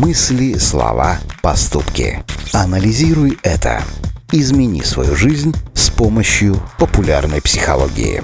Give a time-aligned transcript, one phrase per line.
[0.00, 2.24] Мысли, слова, поступки.
[2.54, 3.82] Анализируй это.
[4.32, 8.22] Измени свою жизнь с помощью популярной психологии.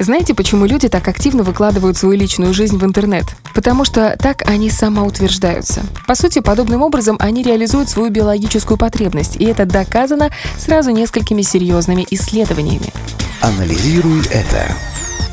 [0.00, 3.26] Знаете, почему люди так активно выкладывают свою личную жизнь в интернет?
[3.54, 5.82] Потому что так они самоутверждаются.
[6.08, 12.04] По сути, подобным образом они реализуют свою биологическую потребность, и это доказано сразу несколькими серьезными
[12.10, 12.92] исследованиями.
[13.40, 14.66] Анализируй это.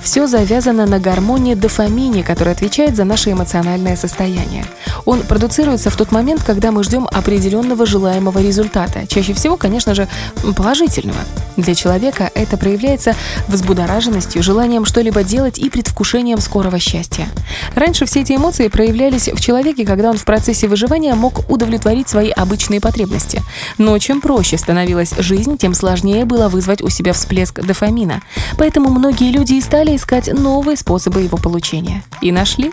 [0.04, 4.66] Все завязано на гормоне дофамине, который отвечает за наше эмоциональное состояние.
[5.06, 9.08] Он продуцируется в тот момент, когда мы ждем определенного желаемого результата.
[9.08, 10.08] Чаще всего, конечно же,
[10.56, 11.20] положительного.
[11.58, 13.16] Для человека это проявляется
[13.48, 17.28] взбудораженностью, желанием что-либо делать и предвкушением скорого счастья.
[17.76, 22.30] Раньше все эти эмоции проявлялись в человеке, когда он в процессе выживания мог удовлетворить свои
[22.30, 23.42] обычные потребности.
[23.78, 28.22] Но чем проще становилась жизнь, тем сложнее было вызвать у себя всплеск дофамина.
[28.58, 32.04] Поэтому многие люди и стали искать новые способы его получения.
[32.22, 32.72] И нашли.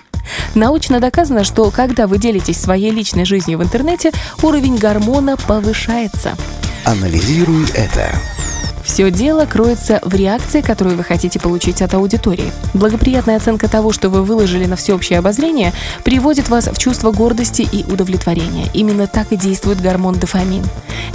[0.55, 6.37] Научно доказано, что когда вы делитесь своей личной жизнью в интернете, уровень гормона повышается.
[6.85, 8.11] Анализируй это.
[8.85, 12.53] Все дело кроется в реакции, которую вы хотите получить от аудитории.
[12.75, 15.73] Благоприятная оценка того, что вы выложили на всеобщее обозрение,
[16.05, 18.67] приводит вас в чувство гордости и удовлетворения.
[18.75, 20.65] Именно так и действует гормон дофамин.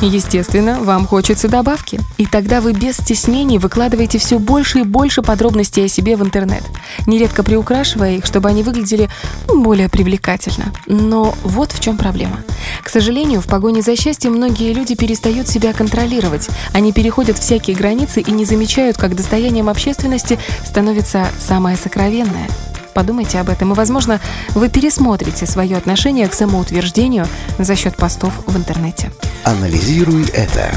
[0.02, 1.99] Естественно, вам хочется добавки.
[2.17, 6.63] И тогда вы без стеснений выкладываете все больше и больше подробностей о себе в интернет,
[7.07, 9.09] нередко приукрашивая их, чтобы они выглядели
[9.47, 10.72] более привлекательно.
[10.85, 12.38] Но вот в чем проблема.
[12.86, 16.47] К сожалению, в погоне за счастьем многие люди перестают себя контролировать.
[16.72, 22.47] Они переходят всякие границы и не замечают, как достоянием общественности становится самое сокровенное.
[22.94, 24.22] Подумайте об этом, и, возможно,
[24.53, 29.11] вы пересмотрите свое отношение к самоутверждению за счет постов в интернете.
[29.44, 30.69] Анализируй это.